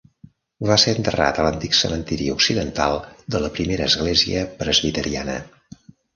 Va 0.69 0.77
ser 0.83 0.93
enterrat 0.99 1.41
a 1.41 1.45
l'antic 1.47 1.77
cementiri 1.79 2.31
occidental 2.37 2.99
de 3.37 3.43
la 3.45 3.53
Primera 3.59 3.87
Església 3.93 4.43
Presbiteriana. 4.65 5.39